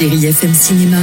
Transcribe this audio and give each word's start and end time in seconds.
Chérie 0.00 0.24
FM 0.24 0.54
Cinéma, 0.54 0.96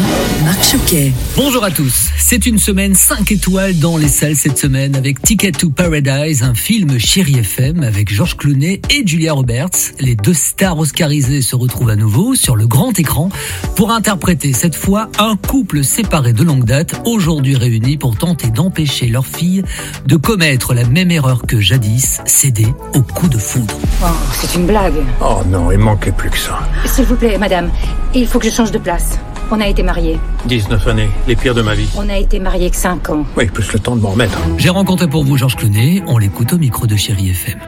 Marc 0.44 0.64
Choquet. 0.64 1.12
Bonjour 1.36 1.64
à 1.64 1.70
tous. 1.70 2.08
C'est 2.18 2.48
une 2.48 2.58
semaine 2.58 2.96
5 2.96 3.32
étoiles 3.32 3.78
dans 3.78 3.96
les 3.96 4.08
salles 4.08 4.36
cette 4.36 4.58
semaine 4.58 4.96
avec 4.96 5.22
Ticket 5.22 5.52
to 5.52 5.70
Paradise, 5.70 6.42
un 6.42 6.56
film 6.56 6.98
Chéri 6.98 7.38
FM 7.38 7.84
avec 7.84 8.12
Georges 8.12 8.36
Clooney 8.38 8.82
et 8.90 9.06
Julia 9.06 9.34
Roberts. 9.34 9.94
Les 10.00 10.16
deux 10.16 10.34
stars 10.34 10.80
oscarisées 10.80 11.44
se 11.44 11.56
retrouvent 11.56 11.92
à 11.92 11.96
nouveau 11.96 12.34
sur 12.34 12.56
le 12.56 12.66
grand 12.66 12.98
écran 12.98 13.30
pour 13.76 13.92
interpréter 13.92 14.52
cette 14.52 14.76
fois 14.76 15.12
un 15.20 15.36
couple 15.36 15.84
séparé 15.84 16.34
de 16.34 16.42
longue 16.42 16.66
date, 16.66 17.00
aujourd'hui 17.06 17.56
réunis 17.56 17.98
pour 17.98 18.18
tenter 18.18 18.50
d'empêcher 18.50 19.10
leur 19.10 19.28
fille 19.28 19.62
de 20.08 20.16
commettre 20.16 20.74
la 20.74 20.86
même 20.86 21.12
erreur 21.12 21.44
que 21.46 21.60
jadis, 21.60 22.22
céder 22.26 22.74
au 22.96 23.04
coup 23.04 23.28
de 23.28 23.38
foudre. 23.38 23.78
Oh, 24.02 24.08
c'est 24.34 24.58
une 24.58 24.66
blague. 24.66 24.96
Oh 25.22 25.44
non, 25.48 25.72
il 25.72 25.78
manquait 25.78 26.12
plus 26.12 26.32
que 26.32 26.40
ça. 26.40 26.68
S'il 26.88 27.06
vous 27.06 27.16
plaît, 27.16 27.38
madame, 27.38 27.70
il 28.16 28.26
faut 28.26 28.40
que 28.40 28.50
je 28.50 28.56
change 28.56 28.72
de 28.72 28.80
place. 28.88 29.20
On 29.52 29.60
a 29.60 29.68
été 29.68 29.84
mariés. 29.84 30.18
19 30.46 30.88
années, 30.88 31.10
les 31.28 31.36
pires 31.36 31.54
de 31.54 31.62
ma 31.62 31.74
vie. 31.74 31.90
On 31.98 32.08
a 32.08 32.16
été 32.16 32.40
mariés 32.40 32.70
que 32.70 32.78
5 32.78 33.10
ans. 33.10 33.26
Oui, 33.36 33.48
plus 33.48 33.74
le 33.74 33.80
temps 33.80 33.98
de 33.98 34.02
m'en 34.02 34.12
remettre. 34.12 34.40
J'ai 34.58 34.70
rencontré 34.70 35.10
pour 35.10 35.26
vous 35.26 35.36
Georges 35.36 35.58
Clooney, 35.58 36.04
on 36.08 36.18
l'écoute 36.18 36.54
au 36.54 36.58
micro 36.58 36.88
de 36.88 36.96
Chéri 36.96 37.32
FM. 37.32 37.60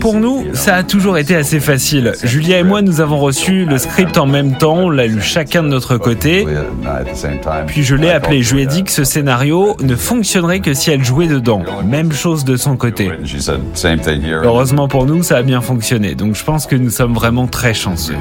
Pour 0.00 0.14
nous, 0.14 0.44
ça 0.52 0.74
a 0.74 0.82
toujours 0.82 1.16
été 1.16 1.36
assez 1.36 1.58
facile. 1.58 2.12
Julia 2.22 2.58
et 2.58 2.64
moi, 2.64 2.82
nous 2.82 3.00
avons 3.00 3.18
reçu 3.18 3.64
le 3.64 3.78
script 3.78 4.18
en 4.18 4.26
même 4.26 4.58
temps, 4.58 4.76
on 4.76 4.90
l'a 4.90 5.06
lu 5.06 5.22
chacun 5.22 5.62
de 5.62 5.68
notre 5.68 5.96
côté. 5.96 6.46
Puis 7.66 7.82
je 7.82 7.94
l'ai 7.94 8.10
appelé, 8.10 8.42
je 8.42 8.54
lui 8.54 8.62
ai 8.62 8.66
dit 8.66 8.84
que 8.84 8.90
ce 8.90 9.04
scénario 9.04 9.74
ne 9.82 9.96
fonctionnerait 9.96 10.60
que 10.60 10.74
si 10.74 10.90
elle 10.90 11.04
jouait 11.04 11.28
dedans. 11.28 11.62
Même 11.86 12.12
chose 12.12 12.44
de 12.44 12.58
son 12.58 12.76
côté. 12.76 13.10
Heureusement 14.44 14.88
pour 14.88 15.06
nous, 15.06 15.22
ça 15.22 15.38
a 15.38 15.42
bien 15.42 15.62
fonctionné. 15.62 16.14
Donc 16.14 16.34
je 16.34 16.44
pense 16.44 16.66
que 16.66 16.76
nous 16.76 16.90
sommes 16.90 17.14
vraiment 17.14 17.46
très 17.46 17.72
chanceux. 17.72 18.16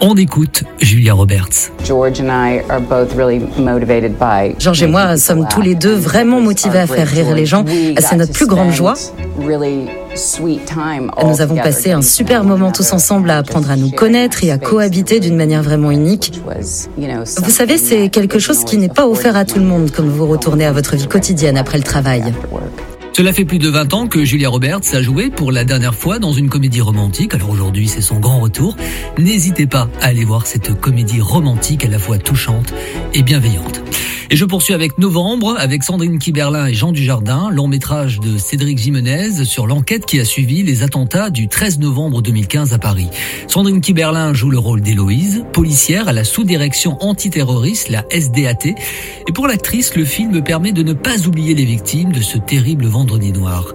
On 0.00 0.14
écoute 0.14 0.64
Julia 0.78 1.14
Roberts. 1.14 1.72
George 1.82 2.20
and 2.20 2.28
I 2.28 2.60
are 2.68 2.80
both 2.80 3.14
really 3.16 3.40
motivated 3.58 4.18
by 4.18 4.54
George 4.58 4.82
et 4.82 4.86
moi 4.86 5.16
sommes 5.16 5.48
tous 5.48 5.62
les 5.62 5.74
deux 5.74 5.94
vraiment 5.94 6.40
motivés 6.40 6.80
à 6.80 6.86
faire 6.86 7.08
rire 7.08 7.34
les 7.34 7.46
gens. 7.46 7.64
C'est 7.98 8.16
notre 8.16 8.32
plus 8.32 8.46
grande 8.46 8.72
joie. 8.72 8.94
Nous 9.38 11.40
avons 11.40 11.56
passé 11.56 11.92
un 11.92 12.02
super 12.02 12.44
moment 12.44 12.72
tous 12.72 12.92
ensemble 12.92 13.30
à 13.30 13.38
apprendre 13.38 13.70
à 13.70 13.76
nous 13.76 13.90
connaître 13.90 14.44
et 14.44 14.50
à 14.50 14.58
cohabiter 14.58 15.18
d'une 15.18 15.36
manière 15.36 15.62
vraiment 15.62 15.90
unique. 15.90 16.40
Vous 16.46 17.50
savez, 17.50 17.78
c'est 17.78 18.10
quelque 18.10 18.38
chose 18.38 18.64
qui 18.64 18.76
n'est 18.76 18.88
pas 18.88 19.08
offert 19.08 19.36
à 19.36 19.46
tout 19.46 19.58
le 19.58 19.64
monde 19.64 19.90
quand 19.94 20.04
vous 20.04 20.26
retournez 20.26 20.66
à 20.66 20.72
votre 20.72 20.96
vie 20.96 21.08
quotidienne 21.08 21.56
après 21.56 21.78
le 21.78 21.84
travail. 21.84 22.34
Cela 23.16 23.32
fait 23.32 23.46
plus 23.46 23.58
de 23.58 23.70
20 23.70 23.94
ans 23.94 24.08
que 24.08 24.26
Julia 24.26 24.50
Roberts 24.50 24.82
a 24.92 25.00
joué 25.00 25.30
pour 25.30 25.50
la 25.50 25.64
dernière 25.64 25.94
fois 25.94 26.18
dans 26.18 26.34
une 26.34 26.50
comédie 26.50 26.82
romantique. 26.82 27.32
Alors 27.32 27.48
aujourd'hui, 27.48 27.88
c'est 27.88 28.02
son 28.02 28.20
grand 28.20 28.40
retour. 28.40 28.76
N'hésitez 29.16 29.66
pas 29.66 29.88
à 30.02 30.08
aller 30.08 30.26
voir 30.26 30.46
cette 30.46 30.78
comédie 30.78 31.22
romantique 31.22 31.86
à 31.86 31.88
la 31.88 31.98
fois 31.98 32.18
touchante 32.18 32.74
et 33.14 33.22
bienveillante. 33.22 33.80
Et 34.28 34.36
je 34.36 34.44
poursuis 34.44 34.74
avec 34.74 34.98
Novembre, 34.98 35.54
avec 35.56 35.84
Sandrine 35.84 36.18
Kiberlin 36.18 36.66
et 36.66 36.74
Jean 36.74 36.90
Dujardin, 36.90 37.48
long 37.50 37.68
métrage 37.68 38.18
de 38.18 38.38
Cédric 38.38 38.76
Jimenez 38.76 39.44
sur 39.44 39.68
l'enquête 39.68 40.04
qui 40.04 40.18
a 40.18 40.24
suivi 40.24 40.64
les 40.64 40.82
attentats 40.82 41.30
du 41.30 41.46
13 41.46 41.78
novembre 41.78 42.22
2015 42.22 42.72
à 42.72 42.78
Paris. 42.78 43.08
Sandrine 43.46 43.80
Kiberlin 43.80 44.34
joue 44.34 44.50
le 44.50 44.58
rôle 44.58 44.80
d'Héloïse, 44.80 45.44
policière 45.52 46.08
à 46.08 46.12
la 46.12 46.24
sous-direction 46.24 46.96
antiterroriste, 47.00 47.88
la 47.88 48.04
SDAT. 48.10 48.74
Et 49.28 49.32
pour 49.32 49.46
l'actrice, 49.46 49.94
le 49.94 50.04
film 50.04 50.42
permet 50.42 50.72
de 50.72 50.82
ne 50.82 50.92
pas 50.92 51.26
oublier 51.26 51.54
les 51.54 51.64
victimes 51.64 52.10
de 52.10 52.20
ce 52.20 52.38
terrible 52.38 52.86
vendredi 52.86 53.32
noir. 53.32 53.66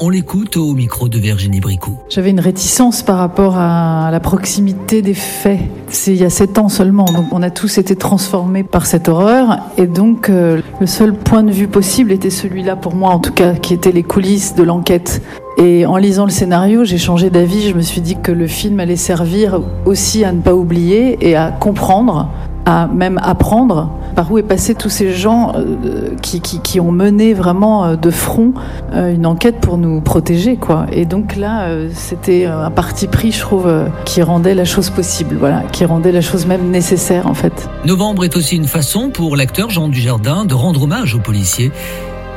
On 0.00 0.08
l'écoute 0.10 0.56
au 0.56 0.72
micro 0.74 1.08
de 1.08 1.18
Virginie 1.18 1.60
Bricot. 1.60 1.92
J'avais 2.08 2.30
une 2.30 2.40
réticence 2.40 3.02
par 3.02 3.16
rapport 3.16 3.56
à 3.56 4.08
la 4.10 4.18
proximité 4.18 5.02
des 5.02 5.14
faits. 5.14 5.60
C'est 5.88 6.12
il 6.12 6.20
y 6.20 6.24
a 6.24 6.30
sept 6.30 6.58
ans 6.58 6.68
seulement, 6.68 7.04
donc 7.04 7.26
on 7.30 7.42
a 7.42 7.50
tous 7.50 7.78
été 7.78 7.94
transformés 7.94 8.64
par 8.64 8.86
cette 8.86 9.08
horreur, 9.08 9.58
et 9.78 9.86
donc 9.86 10.30
euh, 10.30 10.60
le 10.80 10.86
seul 10.86 11.14
point 11.14 11.44
de 11.44 11.52
vue 11.52 11.68
possible 11.68 12.10
était 12.10 12.30
celui-là 12.30 12.74
pour 12.74 12.96
moi, 12.96 13.10
en 13.10 13.20
tout 13.20 13.32
cas, 13.32 13.54
qui 13.54 13.72
était 13.72 13.92
les 13.92 14.02
coulisses 14.02 14.56
de 14.56 14.64
l'enquête. 14.64 15.22
Et 15.56 15.86
en 15.86 15.96
lisant 15.96 16.24
le 16.24 16.32
scénario, 16.32 16.84
j'ai 16.84 16.98
changé 16.98 17.30
d'avis. 17.30 17.68
Je 17.68 17.74
me 17.74 17.80
suis 17.80 18.00
dit 18.00 18.16
que 18.20 18.32
le 18.32 18.48
film 18.48 18.80
allait 18.80 18.96
servir 18.96 19.60
aussi 19.84 20.24
à 20.24 20.32
ne 20.32 20.40
pas 20.40 20.54
oublier 20.54 21.16
et 21.20 21.36
à 21.36 21.52
comprendre, 21.52 22.28
à 22.66 22.86
même 22.86 23.18
apprendre 23.22 23.90
par 24.14 24.30
où 24.30 24.38
est 24.38 24.42
passé 24.42 24.74
tous 24.74 24.88
ces 24.88 25.12
gens 25.12 25.52
euh, 25.56 26.10
qui, 26.22 26.40
qui, 26.40 26.60
qui 26.60 26.80
ont 26.80 26.92
mené 26.92 27.34
vraiment 27.34 27.84
euh, 27.84 27.96
de 27.96 28.10
front 28.10 28.52
euh, 28.92 29.12
une 29.12 29.26
enquête 29.26 29.60
pour 29.60 29.76
nous 29.76 30.00
protéger, 30.00 30.56
quoi. 30.56 30.86
Et 30.92 31.04
donc 31.04 31.36
là, 31.36 31.64
euh, 31.64 31.90
c'était 31.92 32.46
un 32.46 32.70
parti 32.70 33.06
pris, 33.06 33.32
je 33.32 33.40
trouve, 33.40 33.66
euh, 33.66 33.86
qui 34.04 34.22
rendait 34.22 34.54
la 34.54 34.64
chose 34.64 34.90
possible, 34.90 35.36
voilà, 35.38 35.62
qui 35.72 35.84
rendait 35.84 36.12
la 36.12 36.20
chose 36.20 36.46
même 36.46 36.70
nécessaire, 36.70 37.26
en 37.26 37.34
fait. 37.34 37.68
Novembre 37.84 38.24
est 38.24 38.36
aussi 38.36 38.56
une 38.56 38.68
façon 38.68 39.10
pour 39.10 39.36
l'acteur 39.36 39.70
Jean 39.70 39.88
Dujardin 39.88 40.44
de 40.44 40.54
rendre 40.54 40.84
hommage 40.84 41.14
au 41.14 41.18
policier 41.18 41.72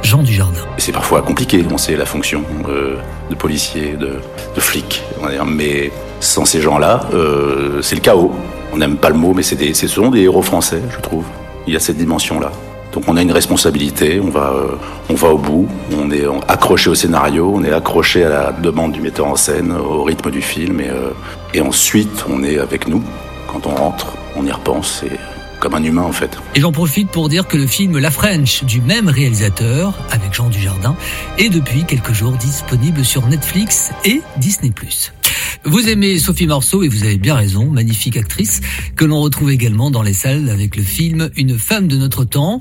Jean 0.02 0.24
Dujardin. 0.24 0.62
C'est 0.78 0.92
parfois 0.92 1.22
compliqué, 1.22 1.66
on 1.72 1.78
sait 1.78 1.96
la 1.96 2.06
fonction 2.06 2.42
euh, 2.70 2.98
de 3.30 3.36
policier, 3.36 3.96
de, 4.00 4.20
de 4.56 4.60
flic, 4.60 5.04
on 5.20 5.26
va 5.26 5.32
dire, 5.32 5.46
mais 5.46 5.92
sans 6.20 6.46
ces 6.46 6.62
gens-là, 6.62 7.02
euh, 7.14 7.82
c'est 7.82 7.96
le 7.96 8.02
chaos. 8.02 8.32
On 8.74 8.78
n'aime 8.78 8.98
pas 8.98 9.10
le 9.10 9.16
mot, 9.16 9.34
mais 9.34 9.44
c'est 9.44 9.56
des, 9.56 9.74
ce 9.74 9.88
sont 9.88 10.10
des 10.10 10.22
héros 10.22 10.42
français, 10.42 10.82
je 10.90 11.02
trouve. 11.02 11.26
Il 11.68 11.74
y 11.74 11.78
a 11.78 11.80
cette 11.80 11.98
dimension-là. 11.98 12.52
Donc 12.94 13.04
on 13.08 13.18
a 13.18 13.22
une 13.22 13.32
responsabilité, 13.32 14.20
on 14.24 14.30
va, 14.30 14.54
euh, 14.54 14.76
on 15.10 15.16
va 15.16 15.30
au 15.30 15.38
bout, 15.38 15.68
on 15.96 16.10
est 16.10 16.26
accroché 16.48 16.90
au 16.90 16.96
scénario, 16.96 17.52
on 17.54 17.64
est 17.64 17.72
accroché 17.72 18.24
à 18.24 18.30
la 18.30 18.52
demande 18.52 18.94
du 18.94 19.02
metteur 19.02 19.28
en 19.28 19.36
scène, 19.36 19.72
au 19.72 20.04
rythme 20.04 20.32
du 20.32 20.42
film, 20.42 20.80
et, 20.80 20.90
euh, 20.90 21.12
et 21.54 21.62
ensuite 21.62 22.26
on 22.30 22.44
est 22.44 22.58
avec 22.58 22.88
nous. 22.88 23.04
Quand 23.48 23.68
on 23.68 23.76
rentre, 23.76 24.14
on 24.36 24.46
y 24.46 24.52
repense, 24.52 25.04
comme 25.60 25.74
un 25.76 25.84
humain 25.84 26.04
en 26.04 26.12
fait. 26.12 26.38
Et 26.56 26.62
j'en 26.62 26.72
profite 26.72 27.10
pour 27.10 27.30
dire 27.30 27.48
que 27.48 27.58
le 27.58 27.68
film 27.68 27.98
La 27.98 28.12
French 28.12 28.64
du 28.64 28.82
même 28.82 29.10
réalisateur, 29.10 29.94
avec 30.12 30.34
Jean 30.34 30.50
Dujardin, 30.50 30.96
est 31.38 31.50
depuis 31.50 31.84
quelques 31.86 32.14
jours 32.14 32.34
disponible 32.34 33.04
sur 33.04 33.26
Netflix 33.28 33.92
et 34.06 34.22
Disney+. 34.38 34.72
Vous 35.64 35.90
aimez 35.90 36.18
Sophie 36.20 36.48
Marceau 36.48 36.84
et 36.84 36.88
vous 36.88 37.04
avez 37.04 37.18
bien 37.18 37.36
raison, 37.36 37.70
magnifique 37.70 38.18
actrice, 38.18 38.62
que 38.96 39.06
l'on 39.06 39.20
retrouve 39.22 39.52
également 39.52 39.92
dans 39.92 40.02
les 40.02 40.14
salles 40.14 40.50
avec 40.50 40.76
le 40.76 40.84
film 40.84 41.30
Une 41.36 41.58
femme 41.58 41.88
de 41.88 41.98
notre 41.98 42.24
temps. 42.24 42.60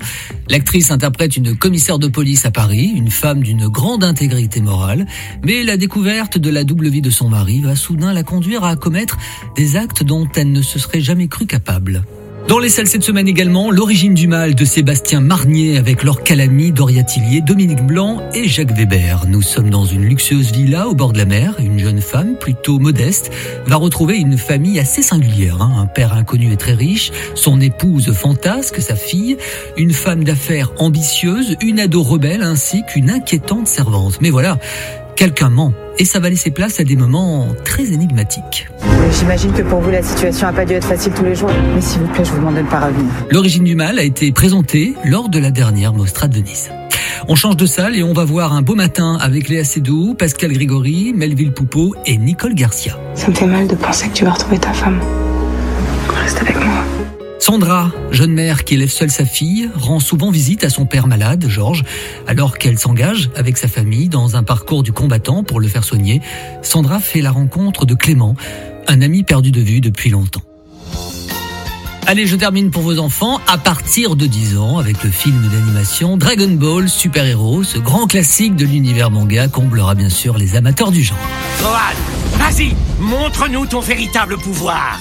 L'actrice 0.49 0.91
interprète 0.91 1.37
une 1.37 1.55
commissaire 1.55 1.99
de 1.99 2.07
police 2.07 2.45
à 2.45 2.51
Paris, 2.51 2.91
une 2.95 3.11
femme 3.11 3.41
d'une 3.41 3.67
grande 3.67 4.03
intégrité 4.03 4.61
morale, 4.61 5.05
mais 5.45 5.63
la 5.63 5.77
découverte 5.77 6.37
de 6.37 6.49
la 6.49 6.63
double 6.63 6.89
vie 6.89 7.01
de 7.01 7.09
son 7.09 7.29
mari 7.29 7.61
va 7.61 7.75
soudain 7.75 8.13
la 8.13 8.23
conduire 8.23 8.63
à 8.63 8.75
commettre 8.75 9.17
des 9.55 9.75
actes 9.75 10.03
dont 10.03 10.27
elle 10.35 10.51
ne 10.51 10.61
se 10.61 10.79
serait 10.79 11.01
jamais 11.01 11.27
cru 11.27 11.45
capable. 11.45 12.03
Dans 12.47 12.59
les 12.59 12.69
salles 12.69 12.87
cette 12.87 13.03
semaine 13.03 13.27
également, 13.27 13.71
L'origine 13.71 14.13
du 14.13 14.29
mal 14.29 14.55
de 14.55 14.63
Sébastien 14.63 15.19
Marnier 15.19 15.77
avec 15.77 16.03
Laure 16.03 16.23
Calamy, 16.23 16.71
Doria 16.71 17.03
Tillier, 17.03 17.41
Dominique 17.41 17.85
Blanc 17.85 18.21
et 18.33 18.47
Jacques 18.47 18.71
Weber. 18.71 19.25
Nous 19.27 19.41
sommes 19.41 19.69
dans 19.69 19.83
une 19.83 20.05
luxueuse 20.05 20.53
villa 20.53 20.87
au 20.87 20.95
bord 20.95 21.11
de 21.11 21.17
la 21.17 21.25
mer. 21.25 21.55
Une 21.59 21.77
jeune 21.77 21.99
femme, 21.99 22.35
plutôt 22.39 22.79
modeste, 22.79 23.31
va 23.65 23.75
retrouver 23.75 24.17
une 24.17 24.37
famille 24.37 24.79
assez 24.79 25.01
singulière. 25.01 25.61
hein. 25.61 25.73
Un 25.77 25.87
père 25.87 26.13
inconnu 26.13 26.53
et 26.53 26.57
très 26.57 26.73
riche, 26.73 27.11
son 27.35 27.59
épouse 27.59 28.13
fantasque, 28.13 28.79
sa 28.79 28.95
fille, 28.95 29.35
une 29.75 29.91
femme 29.91 30.23
d'affaires 30.23 30.71
ambitieuse, 30.77 31.57
une 31.61 31.81
ado 31.81 32.01
rebelle 32.01 32.43
ainsi 32.43 32.83
qu'une 32.87 33.09
inquiétante 33.09 33.67
servante. 33.67 34.19
Mais 34.21 34.29
voilà, 34.29 34.57
quelqu'un 35.17 35.49
ment 35.49 35.73
et 35.99 36.05
ça 36.05 36.19
va 36.19 36.29
laisser 36.29 36.51
place 36.51 36.79
à 36.79 36.83
des 36.83 36.95
moments 36.95 37.47
très 37.65 37.91
énigmatiques. 37.91 38.67
J'imagine 39.19 39.51
que 39.51 39.63
pour 39.63 39.81
vous, 39.81 39.89
la 39.89 40.03
situation 40.03 40.47
n'a 40.47 40.53
pas 40.53 40.63
dû 40.63 40.73
être 40.73 40.87
facile 40.87 41.11
tous 41.13 41.25
les 41.25 41.35
jours. 41.35 41.49
Mais 41.73 41.81
s'il 41.81 42.01
vous 42.01 42.07
plaît, 42.07 42.23
je 42.23 42.31
vous 42.31 42.37
demande 42.37 42.55
de 42.55 42.61
ne 42.61 42.67
pas 42.67 42.79
revenir. 42.79 43.11
L'origine 43.31 43.63
du 43.63 43.75
mal 43.75 43.97
a 43.97 44.03
été 44.03 44.31
présentée 44.31 44.93
lors 45.03 45.27
de 45.27 45.39
la 45.39 45.49
dernière 45.49 45.93
Mostra 45.93 46.27
de 46.27 46.35
Venise. 46.35 46.69
On 47.27 47.35
change 47.35 47.57
de 47.57 47.65
salle 47.65 47.95
et 47.95 48.03
on 48.03 48.13
va 48.13 48.25
voir 48.25 48.53
un 48.53 48.61
beau 48.61 48.75
matin 48.75 49.17
avec 49.19 49.49
Léa 49.49 49.63
Seydoux, 49.63 50.13
Pascal 50.13 50.53
Grégory, 50.53 51.13
Melville 51.15 51.51
Poupeau 51.51 51.95
et 52.05 52.17
Nicole 52.17 52.53
Garcia. 52.53 52.97
Ça 53.15 53.29
me 53.29 53.33
fait 53.33 53.47
mal 53.47 53.67
de 53.67 53.75
penser 53.75 54.07
que 54.09 54.13
tu 54.13 54.23
vas 54.23 54.31
retrouver 54.31 54.59
ta 54.59 54.71
femme. 54.71 54.99
Sandra, 57.47 57.93
jeune 58.11 58.33
mère 58.33 58.65
qui 58.65 58.73
élève 58.73 58.89
seule 58.89 59.09
sa 59.09 59.23
fille, 59.23 59.69
rend 59.73 60.01
souvent 60.01 60.31
visite 60.31 60.65
à 60.65 60.69
son 60.69 60.85
père 60.85 61.07
malade, 61.07 61.45
Georges, 61.47 61.85
alors 62.27 62.57
qu'elle 62.57 62.77
s'engage 62.77 63.29
avec 63.37 63.55
sa 63.55 63.69
famille 63.69 64.09
dans 64.09 64.35
un 64.35 64.43
parcours 64.43 64.83
du 64.83 64.91
combattant 64.91 65.45
pour 65.45 65.61
le 65.61 65.69
faire 65.69 65.85
soigner. 65.85 66.19
Sandra 66.61 66.99
fait 66.99 67.21
la 67.21 67.31
rencontre 67.31 67.85
de 67.85 67.93
Clément, 67.93 68.35
un 68.89 69.01
ami 69.01 69.23
perdu 69.23 69.51
de 69.51 69.61
vue 69.61 69.79
depuis 69.79 70.09
longtemps. 70.09 70.41
Allez, 72.05 72.27
je 72.27 72.35
termine 72.35 72.69
pour 72.69 72.81
vos 72.81 72.99
enfants 72.99 73.39
à 73.47 73.57
partir 73.57 74.17
de 74.17 74.25
10 74.25 74.57
ans 74.57 74.77
avec 74.77 75.01
le 75.01 75.09
film 75.09 75.47
d'animation 75.47 76.17
Dragon 76.17 76.51
Ball 76.51 76.89
Super 76.89 77.25
Hero. 77.25 77.63
Ce 77.63 77.77
grand 77.77 78.07
classique 78.07 78.57
de 78.57 78.65
l'univers 78.65 79.09
manga 79.09 79.47
comblera 79.47 79.95
bien 79.95 80.09
sûr 80.09 80.37
les 80.37 80.57
amateurs 80.57 80.91
du 80.91 81.01
genre. 81.01 81.17
Gohan, 81.61 82.39
vas-y, 82.39 82.75
montre-nous 82.99 83.67
ton 83.67 83.79
véritable 83.79 84.35
pouvoir. 84.35 84.99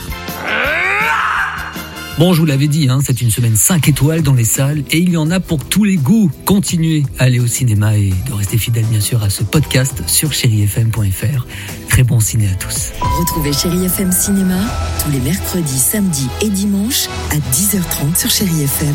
Bon, 2.18 2.32
je 2.32 2.40
vous 2.40 2.46
l'avais 2.46 2.66
dit, 2.66 2.88
hein, 2.88 3.00
c'est 3.04 3.20
une 3.20 3.30
semaine 3.30 3.56
5 3.56 3.88
étoiles 3.88 4.22
dans 4.22 4.32
les 4.32 4.44
salles 4.44 4.82
et 4.90 4.98
il 4.98 5.10
y 5.10 5.16
en 5.18 5.30
a 5.30 5.38
pour 5.38 5.62
tous 5.62 5.84
les 5.84 5.96
goûts. 5.96 6.30
Continuez 6.46 7.04
à 7.18 7.24
aller 7.24 7.40
au 7.40 7.46
cinéma 7.46 7.94
et 7.98 8.10
de 8.26 8.32
rester 8.32 8.56
fidèle 8.56 8.86
bien 8.86 9.00
sûr 9.00 9.22
à 9.22 9.28
ce 9.28 9.44
podcast 9.44 10.02
sur 10.06 10.32
chérifm.fr. 10.32 11.46
Très 11.90 12.04
bon 12.04 12.18
ciné 12.18 12.48
à 12.48 12.54
tous. 12.54 12.92
Retrouvez 13.18 13.52
Chéri 13.52 13.84
FM 13.84 14.12
Cinéma 14.12 14.60
tous 15.04 15.10
les 15.10 15.20
mercredis, 15.20 15.78
samedis 15.78 16.28
et 16.40 16.48
dimanches 16.48 17.06
à 17.30 17.36
10h30 17.36 18.16
sur 18.16 18.30
Chéri 18.30 18.62
FM. 18.62 18.94